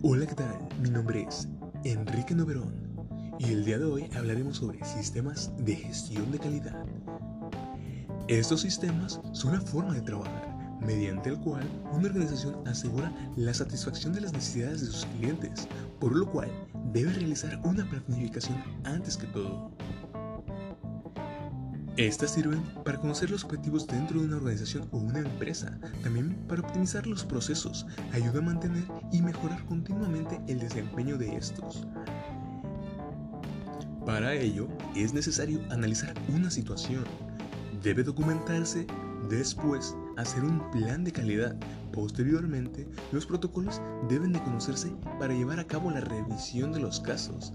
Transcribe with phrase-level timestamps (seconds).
[0.00, 0.56] Hola, ¿qué tal?
[0.80, 1.48] Mi nombre es
[1.82, 2.72] Enrique Noverón
[3.40, 6.84] y el día de hoy hablaremos sobre sistemas de gestión de calidad.
[8.28, 14.12] Estos sistemas son la forma de trabajar mediante el cual una organización asegura la satisfacción
[14.12, 15.66] de las necesidades de sus clientes,
[15.98, 16.48] por lo cual
[16.92, 19.72] debe realizar una planificación antes que todo.
[21.98, 26.60] Estas sirven para conocer los objetivos dentro de una organización o una empresa, también para
[26.60, 31.88] optimizar los procesos, ayuda a mantener y mejorar continuamente el desempeño de estos.
[34.06, 37.02] Para ello, es necesario analizar una situación.
[37.82, 38.86] Debe documentarse,
[39.28, 41.56] después hacer un plan de calidad.
[41.92, 47.52] Posteriormente, los protocolos deben de conocerse para llevar a cabo la revisión de los casos.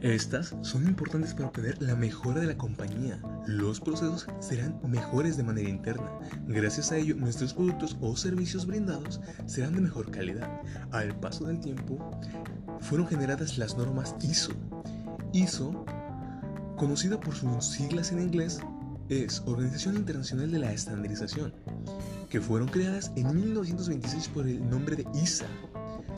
[0.00, 3.20] Estas son importantes para obtener la mejora de la compañía.
[3.46, 6.10] Los procesos serán mejores de manera interna.
[6.46, 10.50] Gracias a ello, nuestros productos o servicios brindados serán de mejor calidad.
[10.90, 12.10] Al paso del tiempo,
[12.80, 14.52] fueron generadas las normas ISO.
[15.32, 15.84] ISO,
[16.76, 18.60] conocida por sus siglas en inglés,
[19.08, 21.52] es Organización Internacional de la Estandarización,
[22.30, 25.46] que fueron creadas en 1926 por el nombre de ISA.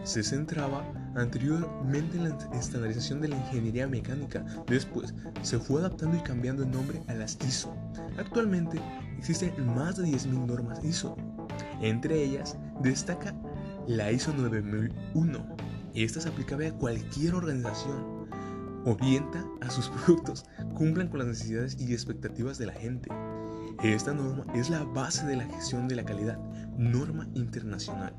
[0.06, 0.84] Se centraba
[1.16, 5.12] anteriormente en la estandarización de la ingeniería mecánica, después
[5.42, 7.74] se fue adaptando y cambiando el nombre a las ISO.
[8.16, 8.80] Actualmente
[9.18, 11.16] existen más de 10.000 normas ISO.
[11.80, 13.34] Entre ellas destaca
[13.88, 15.56] la ISO 9001.
[15.94, 18.28] Esta es aplicable a cualquier organización.
[18.84, 20.44] Orienta a sus productos,
[20.76, 23.10] cumplan con las necesidades y expectativas de la gente.
[23.82, 26.38] Esta norma es la base de la gestión de la calidad,
[26.78, 28.14] norma internacional.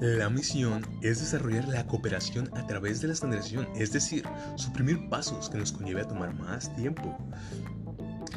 [0.00, 5.50] La misión es desarrollar la cooperación a través de la estandarización, es decir, suprimir pasos
[5.50, 7.18] que nos conlleve a tomar más tiempo.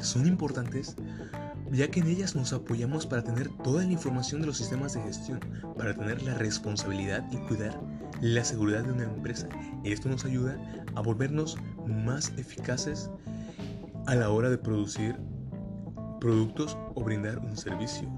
[0.02, 0.96] Son importantes
[1.72, 5.02] ya que en ellas nos apoyamos para tener toda la información de los sistemas de
[5.04, 5.40] gestión,
[5.78, 7.80] para tener la responsabilidad y cuidar
[8.20, 9.48] la seguridad de una empresa.
[9.84, 10.58] Esto nos ayuda
[10.96, 11.58] a volvernos
[11.88, 13.10] más eficaces
[14.08, 15.16] a la hora de producir
[16.20, 18.12] productos o brindar un servicio.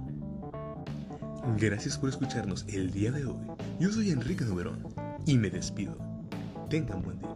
[1.57, 3.35] Gracias por escucharnos el día de hoy.
[3.79, 4.87] Yo soy Enrique Nuberón
[5.25, 5.97] y me despido.
[6.69, 7.35] Tengan buen día.